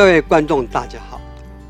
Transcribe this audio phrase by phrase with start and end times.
[0.00, 1.20] 各位观众，大家好，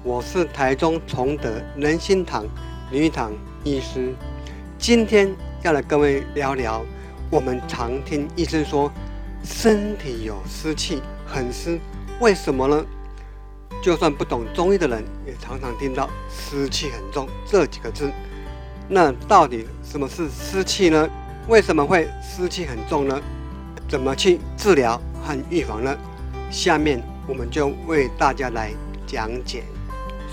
[0.04, 2.46] 我是台中崇德仁心堂
[2.92, 3.32] 林玉堂
[3.64, 4.14] 医师，
[4.78, 5.34] 今天
[5.64, 6.80] 要来各位聊聊，
[7.28, 8.88] 我们常听医生说
[9.42, 11.76] 身体有湿气，很湿，
[12.20, 12.86] 为什么呢？
[13.82, 18.12] 就算不懂中医的人，也常常听到湿气很重这几个字。
[18.88, 21.10] 那到底什么是湿气呢？
[21.48, 23.20] 为什么会湿气很重呢？
[23.88, 25.98] 怎么去治疗和预防呢？
[26.48, 27.02] 下面。
[27.30, 28.72] 我们就为大家来
[29.06, 29.62] 讲解。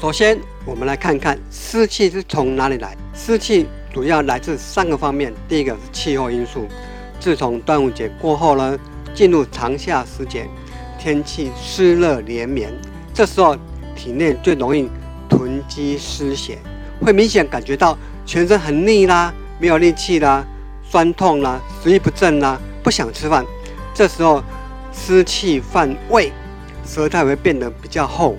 [0.02, 2.98] 首先，我们来看看湿气是从哪里来。
[3.14, 5.32] 湿气主要来自三个方面。
[5.48, 6.68] 第一个是气候因素。
[7.20, 8.76] 自从端午节过后呢，
[9.14, 10.48] 进入长夏时节，
[10.98, 12.74] 天气湿热连绵，
[13.14, 13.56] 这时候
[13.96, 14.90] 体内最容易
[15.30, 16.58] 囤积湿邪，
[17.00, 20.44] 会明显感觉到全身很腻啦，没有力气啦，
[20.84, 23.46] 酸痛啦，食欲不振啦，不想吃饭。
[23.94, 24.44] 这时候
[24.92, 26.32] 湿气犯胃。
[26.88, 28.36] 舌苔会变得比较厚，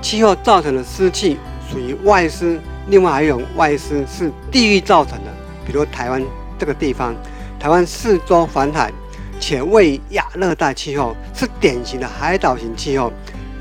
[0.00, 1.36] 气候造成的湿气
[1.68, 5.30] 属于外湿，另外还有外湿是地域造成的，
[5.66, 6.22] 比如台湾
[6.58, 7.14] 这个地方，
[7.58, 8.92] 台湾四周环海，
[9.40, 13.12] 且位于亚热带气候，是典型的海岛型气候，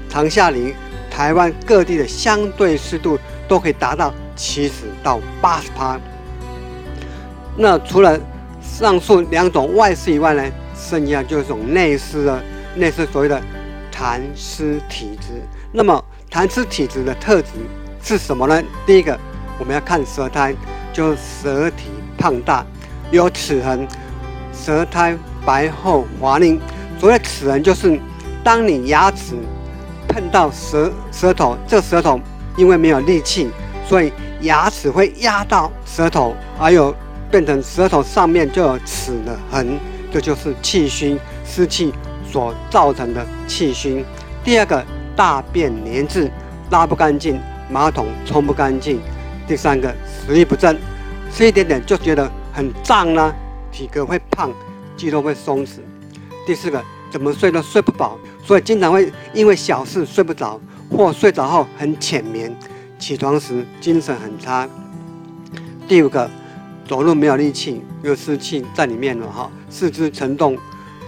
[0.07, 0.75] 长夏里
[1.09, 5.99] 台湾各地的相对湿度都可以达到七十到八十帕。
[7.57, 8.19] 那除了
[8.61, 10.43] 上述两种外湿以外呢，
[10.75, 12.41] 剩下就是种内湿了，
[12.75, 13.41] 内湿所谓的。
[14.01, 15.27] 痰湿体质，
[15.71, 17.49] 那么痰湿体质的特质
[18.01, 18.63] 是什么呢？
[18.83, 19.15] 第一个，
[19.59, 20.55] 我们要看舌苔，
[20.91, 22.65] 就舌体胖大，
[23.11, 23.87] 有齿痕，
[24.51, 26.59] 舌苔白厚滑腻。
[26.99, 27.99] 所谓齿痕，就是
[28.43, 29.35] 当你牙齿
[30.07, 32.19] 碰到舌舌头，这舌头
[32.57, 33.51] 因为没有力气，
[33.87, 34.11] 所以
[34.41, 36.95] 牙齿会压到舌头，还有
[37.29, 39.79] 变成舌头上面就有齿的痕，
[40.11, 41.93] 这就是气虚湿气。
[42.31, 44.05] 所造成的气虚，
[44.43, 44.83] 第二个
[45.15, 46.31] 大便粘滞，
[46.69, 47.37] 拉不干净，
[47.69, 48.99] 马桶冲不干净，
[49.45, 50.77] 第三个食欲不振，
[51.33, 53.33] 吃一点点就觉得很胀啦，
[53.71, 54.49] 体格会胖，
[54.95, 55.79] 肌肉会松弛，
[56.47, 56.81] 第四个
[57.11, 60.57] 怎么睡都睡不饱，所以经常会因为小事睡不着，
[60.89, 62.55] 或睡着后很浅眠，
[62.97, 64.65] 起床时精神很差，
[65.85, 66.29] 第五个
[66.87, 70.57] 走路没有力气，有湿气在里面了哈，四肢沉重，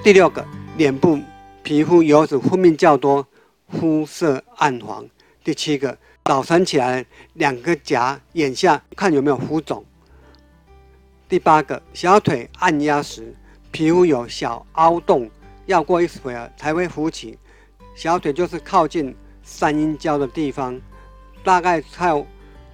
[0.03, 0.45] 第六个。
[0.75, 1.19] 脸部
[1.61, 3.27] 皮肤油脂分泌较多，
[3.69, 5.07] 肤色暗黄。
[5.43, 5.95] 第七个，
[6.25, 9.85] 早晨起来两个颊眼下看有没有浮肿。
[11.29, 13.35] 第八个，小腿按压时
[13.69, 15.29] 皮肤有小凹洞，
[15.67, 17.37] 要过一会儿才会浮起。
[17.93, 20.81] 小腿就是靠近三阴交的地方，
[21.43, 22.25] 大概靠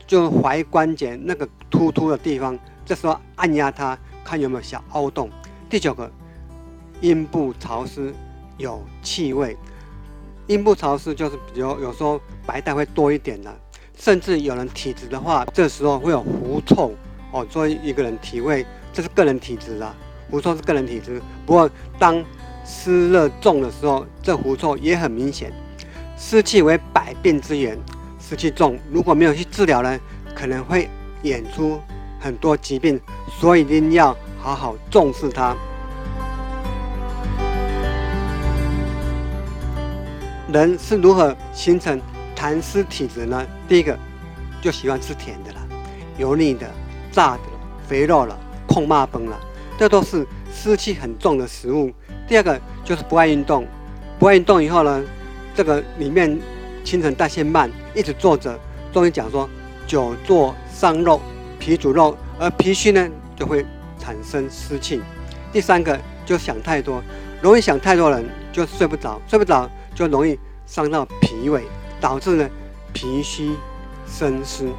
[0.08, 5.30] 就是踝关节那个突突的地方，这时候按压它，看有没有小凹洞。
[5.70, 6.10] 第九个。
[7.02, 8.14] 阴部潮湿，
[8.58, 9.58] 有气味。
[10.48, 13.56] 阴部潮湿就是比如有时候白带会多一点的，
[13.98, 16.94] 甚至有人体质的话，这时候会有狐臭
[17.32, 17.46] 哦。
[17.46, 19.96] 作为一个人体味，这是个人体质啊，
[20.30, 21.22] 狐臭是个人体质。
[21.46, 22.24] 不过当
[22.66, 25.54] 湿热重的时候，这狐臭也很明显。
[26.18, 27.78] 湿气为百病之源，
[28.20, 30.00] 湿气重如果没有去治疗呢，
[30.36, 30.90] 可能会
[31.22, 31.80] 演出
[32.20, 33.00] 很多疾病，
[33.40, 35.56] 所以一定要好好重视它。
[40.52, 42.02] 人是如何形成
[42.36, 43.46] 痰湿体质呢？
[43.68, 43.98] 第一个
[44.62, 45.60] 就喜欢吃甜的了，
[46.18, 46.68] 油腻的、
[47.12, 47.42] 炸的、
[47.88, 48.36] 肥肉了、
[48.68, 49.40] 控骂崩了，
[49.78, 51.92] 这都是湿气很重的食物。
[52.28, 53.68] 第二个就是不爱运动，
[54.18, 55.04] 不爱运动以后呢，
[55.54, 56.40] 这个里面
[56.84, 58.58] 新陈代谢慢，一直坐着。
[58.92, 59.48] 中医讲说，
[59.86, 61.22] 久坐伤肉，
[61.60, 63.64] 脾主肉，而脾虚呢就会
[64.00, 65.00] 产生湿气。
[65.52, 67.04] 第三个就想太多，
[67.40, 69.70] 容易想太多人就睡不着，睡不着。
[69.96, 70.40] 就容易
[70.70, 71.64] 伤到脾胃，
[72.00, 72.48] 导致呢
[72.94, 73.56] 脾虚
[74.06, 74.70] 生湿。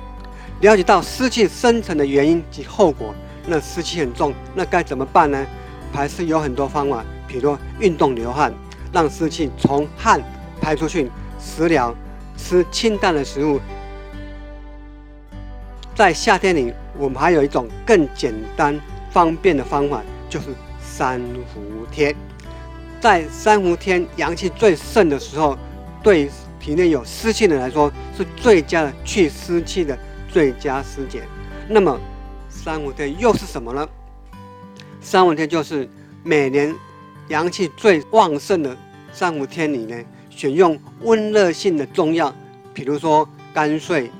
[0.61, 3.13] 了解到湿气生成的原因及后果，
[3.47, 5.45] 那湿气很重，那该怎么办呢？
[5.93, 8.55] 还是有很多方法，比如运动流汗，
[8.93, 10.23] 让湿气从汗
[10.61, 11.09] 排出去；
[11.41, 11.93] 食疗，
[12.37, 13.59] 吃清淡的食物。
[15.97, 18.79] 在夏天里，我们还有一种更简单
[19.11, 20.47] 方便的方法，就是
[20.81, 21.21] 三
[21.53, 22.15] 伏天。
[23.01, 25.59] 在三伏天阳气最盛的时候，
[26.03, 29.99] 对体内有湿气的人来说是最佳的去湿气的
[30.29, 31.23] 最佳时节。
[31.69, 31.99] 那么
[32.49, 33.89] 三伏天又是什么呢？
[35.01, 35.89] 三伏天就是
[36.23, 36.75] 每年
[37.29, 38.77] 阳气最旺盛的
[39.13, 39.97] 三伏天里呢，
[40.29, 42.35] 选用温热性的中药，
[42.75, 44.11] 比如说甘遂、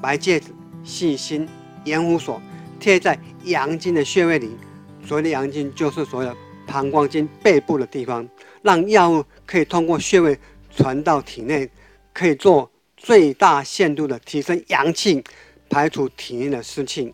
[0.00, 0.50] 白芥子、
[0.82, 1.48] 细辛、
[1.84, 2.40] 盐胡索，
[2.80, 4.56] 贴在阳经的穴位里。
[5.04, 6.36] 所谓的阳经，就是所谓的
[6.66, 8.28] 膀胱经背部的地方，
[8.62, 10.36] 让药物可以通过穴位
[10.76, 11.68] 传到体内，
[12.12, 15.24] 可以做最大限度的提升阳气，
[15.68, 17.12] 排除体内的湿气。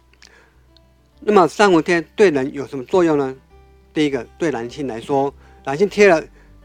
[1.21, 3.35] 那么三伏贴对人有什么作用呢？
[3.95, 5.33] 第一个，对男性来说，
[5.65, 6.23] 男性贴了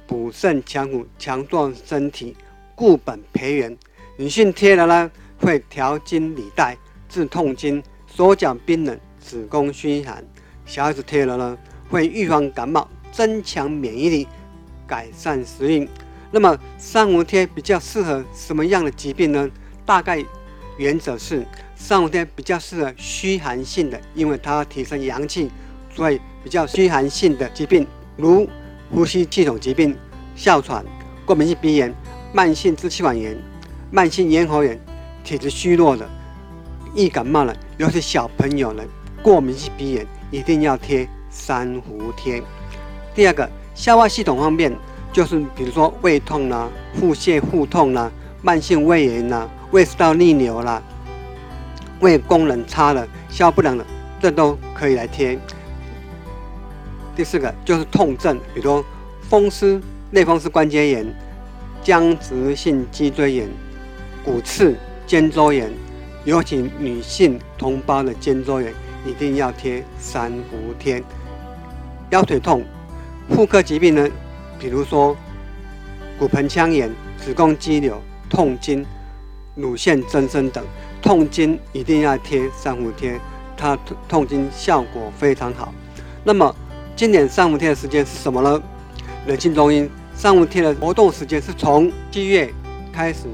[0.08, 2.36] 补肾强骨、强壮身体、
[2.74, 3.72] 固本培元；
[4.18, 6.76] 女性贴了呢，会调经理带、
[7.08, 10.24] 治痛经、手脚冰冷、子宫虚寒；
[10.66, 11.58] 小孩子贴了呢，
[11.90, 14.28] 会预防感冒、增强免疫力、
[14.88, 15.88] 改善食欲。
[16.32, 19.50] 那么三伏贴比较适合什么样的疾病呢？
[19.86, 20.24] 大概
[20.78, 21.46] 原则是。
[21.80, 25.48] 三伏天比较适合虚寒性的，因为它提升阳气，
[25.94, 27.86] 所以比较虚寒性的疾病，
[28.18, 28.50] 如
[28.92, 29.96] 呼吸系统疾病、
[30.36, 30.84] 哮喘、
[31.24, 31.94] 过敏性鼻炎、
[32.34, 33.38] 慢性支气管炎、
[33.92, 34.78] 慢性咽喉炎、
[35.24, 36.10] 体质虚弱的、
[36.96, 38.84] 易感冒的，尤其小朋友的
[39.22, 42.42] 过敏性鼻炎，一定要贴三伏贴。
[43.14, 44.76] 第二个，消化系统方面，
[45.12, 48.12] 就是比如说胃痛啦、腹泻、腹痛啦、
[48.42, 50.82] 慢性胃炎啦、胃食道逆流啦。
[52.00, 53.84] 胃功能差了、消化不良了，
[54.20, 55.40] 这都可以来贴。
[57.16, 58.86] 第四个就是痛症，比如
[59.28, 59.82] 风湿、
[60.12, 61.06] 类风湿关节炎、
[61.82, 63.50] 僵直性脊椎炎、
[64.24, 64.76] 骨刺、
[65.08, 65.72] 肩周炎，
[66.24, 68.72] 尤其女性同胞的肩周炎
[69.04, 71.02] 一定要贴三伏贴。
[72.12, 72.64] 腰腿痛、
[73.32, 74.08] 妇科疾病呢，
[74.60, 75.16] 比如说
[76.18, 78.86] 骨盆腔炎、子宫肌瘤、痛经、
[79.56, 80.64] 乳腺增生等。
[81.00, 83.20] 痛经一定要贴三伏贴，
[83.56, 83.78] 它
[84.10, 85.74] 痛经效果非常好。
[86.24, 86.54] 那么
[86.96, 88.62] 今年三伏贴的时间是什么呢？
[89.26, 92.52] 人性中医三伏贴的活动时间是从七月
[92.92, 93.28] 开始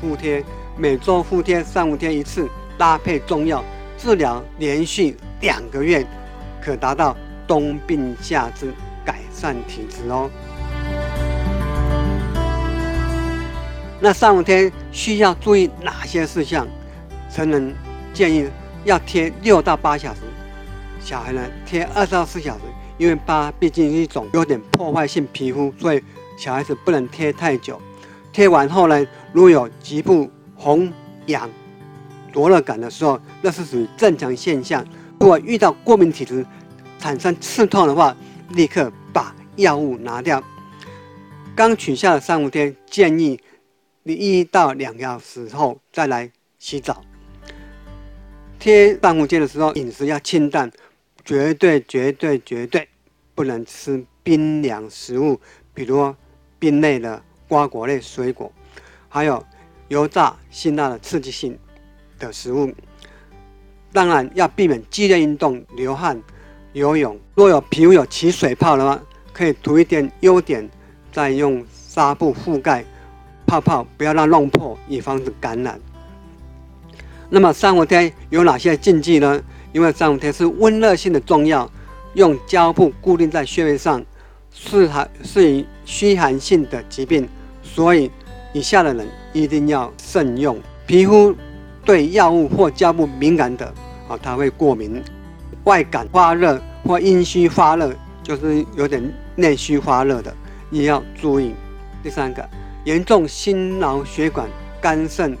[0.00, 0.44] 敷贴，
[0.76, 3.64] 每周敷贴三伏贴一次，搭配中药
[3.96, 6.06] 治疗，连续两个月，
[6.62, 8.72] 可达到冬病夏治，
[9.04, 10.30] 改善体质哦。
[14.00, 16.66] 那三伏天需要注意哪些事项？
[17.32, 17.74] 成人
[18.12, 18.48] 建议
[18.84, 20.20] 要贴六到八小时，
[21.00, 22.60] 小孩呢贴二到四小时，
[22.98, 26.02] 因为疤毕竟是一种有点破坏性皮肤，所以
[26.38, 27.80] 小孩子不能贴太久。
[28.32, 30.92] 贴完后呢，如果有局部红
[31.26, 31.48] 痒、
[32.32, 34.84] 灼热感的时候，那是属于正常现象。
[35.18, 36.44] 如果遇到过敏体质
[36.98, 38.14] 产生刺痛的话，
[38.50, 40.42] 立刻把药物拿掉。
[41.54, 43.40] 刚取下的三五天，建议
[44.08, 46.30] 你一到两小时后再来
[46.60, 47.02] 洗澡。
[48.56, 50.70] 贴三伏贴的时候，饮食要清淡，
[51.24, 52.88] 绝对绝对绝对
[53.34, 55.40] 不能吃冰凉食物，
[55.74, 56.14] 比如
[56.60, 58.52] 冰类的瓜果类水果，
[59.08, 59.44] 还有
[59.88, 61.58] 油炸辛辣的刺激性
[62.16, 62.72] 的食物。
[63.92, 66.22] 当然要避免剧烈运动、流汗、
[66.74, 67.18] 游泳。
[67.34, 70.70] 若有皮肤有起水泡的话，可以涂一点优点，
[71.10, 72.84] 再用纱布覆盖
[73.46, 75.78] 泡泡，不要让弄破，以防止感染。
[77.30, 79.40] 那么三伏贴有哪些禁忌呢？
[79.72, 81.70] 因为三伏贴是温热性的中药，
[82.14, 84.04] 用胶布固定在穴位上，
[84.50, 87.28] 适合适宜虚寒性的疾病，
[87.62, 88.10] 所以
[88.52, 90.58] 以下的人一定要慎用。
[90.86, 91.34] 皮肤
[91.84, 93.66] 对药物或胶布敏感的
[94.08, 95.02] 啊，他会过敏；
[95.64, 99.02] 外感发热或阴虚发热，就是有点
[99.34, 100.34] 内虚发热的，
[100.70, 101.52] 也要注意。
[102.02, 102.48] 第三个，
[102.86, 104.48] 严重心脑血管、
[104.80, 105.36] 肝肾、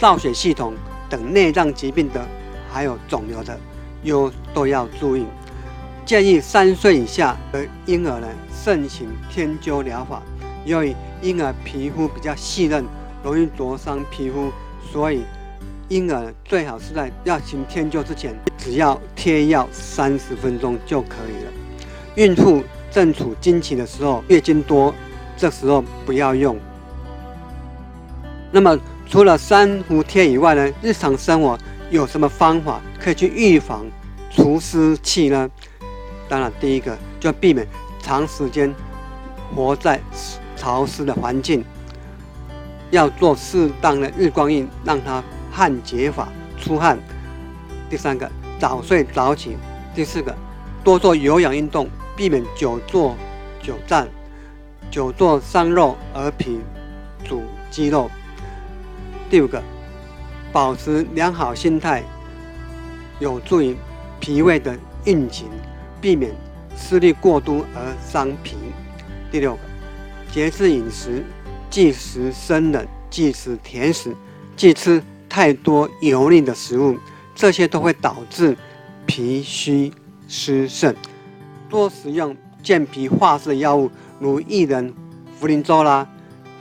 [0.00, 0.72] 造血系统。
[1.10, 2.26] 等内脏疾病的，
[2.72, 3.56] 还有肿瘤的，
[4.02, 5.26] 有都要注意。
[6.04, 10.22] 建议三岁以下的婴儿呢，慎行天灸疗法，
[10.64, 12.84] 由于婴儿皮肤比较细嫩，
[13.22, 14.50] 容易灼伤皮肤，
[14.90, 15.22] 所以
[15.88, 21.52] 婴儿最好是在要行天灸之前，只要贴药三十分钟就可以了。
[22.16, 24.92] 孕妇正处经期的时候，月经多，
[25.36, 26.56] 这时候不要用。
[28.54, 28.78] 那么。
[29.06, 31.58] 除了三伏贴以外呢，日常生活
[31.90, 33.84] 有什么方法可以去预防
[34.30, 35.48] 除湿气呢？
[36.26, 37.66] 当然，第一个就避免
[38.02, 38.74] 长时间
[39.54, 40.00] 活在
[40.56, 41.62] 潮湿的环境，
[42.90, 46.98] 要做适当的日光浴，让它汗结法出汗。
[47.90, 49.58] 第三个，早睡早起。
[49.94, 50.34] 第四个，
[50.82, 53.14] 多做有氧运动，避免久坐
[53.62, 54.08] 久站。
[54.90, 56.58] 久坐伤肉而脾
[57.22, 58.10] 主肌肉。
[59.34, 59.60] 第五个，
[60.52, 62.04] 保持良好心态，
[63.18, 63.76] 有助于
[64.20, 65.48] 脾胃的运行，
[66.00, 66.30] 避免
[66.76, 68.54] 吃力过度而伤脾。
[69.32, 69.60] 第六个，
[70.32, 71.24] 节制饮食，
[71.68, 74.14] 忌食生冷，忌食甜食，
[74.56, 76.96] 忌吃太多油腻的食物，
[77.34, 78.56] 这些都会导致
[79.04, 79.92] 脾虚
[80.28, 80.94] 湿盛。
[81.68, 84.94] 多食用健脾化湿的药物，如薏仁、
[85.42, 86.06] 茯苓粥啦、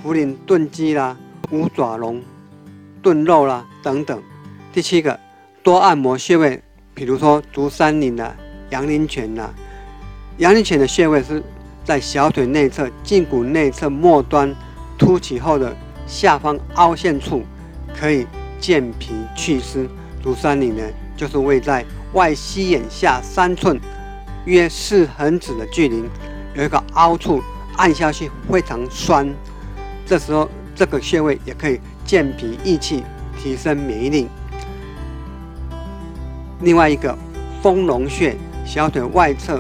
[0.03, 1.15] 茯苓炖鸡啦、
[1.51, 2.19] 五爪龙
[3.03, 4.19] 炖肉啦等等。
[4.71, 5.19] 第七个，
[5.61, 6.63] 多按摩穴位，
[6.95, 8.35] 比如说足三里啦、
[8.71, 9.53] 阳陵泉啦。
[10.37, 11.43] 阳陵泉的穴位是
[11.83, 14.55] 在小腿内侧胫骨内侧末端
[14.97, 15.75] 凸起后的
[16.07, 17.43] 下方凹陷处，
[17.93, 18.25] 可以
[18.59, 19.87] 健脾祛湿。
[20.23, 20.81] 足三里呢，
[21.17, 23.79] 就是位在外膝眼下三寸。
[24.45, 26.03] 约四横指的距离，
[26.53, 27.41] 有一个凹处，
[27.77, 29.31] 按下去非常酸。
[30.05, 31.79] 这时候，这个穴位也可以
[32.13, 33.03] 健脾益气，
[33.39, 34.27] 提升免疫力。
[36.61, 37.17] 另外一个
[37.59, 39.59] 丰隆穴，小腿外侧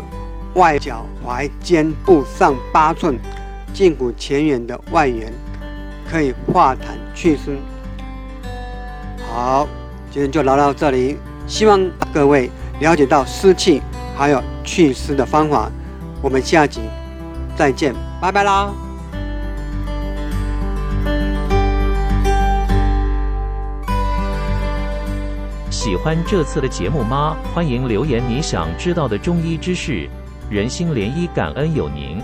[0.53, 3.17] 外脚踝尖部上八寸，
[3.73, 5.33] 胫骨前缘的外缘，
[6.07, 7.57] 可以化痰祛湿。
[9.27, 9.67] 好，
[10.11, 11.17] 今天就聊到这里，
[11.47, 11.81] 希望
[12.13, 13.81] 各位了解到湿气。
[14.15, 15.71] 还有祛湿的方法，
[16.21, 16.81] 我们下集
[17.57, 18.71] 再见，拜拜啦！
[25.83, 27.35] 喜欢这次的节目吗？
[27.53, 30.07] 欢迎留言你想知道的中医知识，
[30.49, 32.21] 人心连医，感恩有您。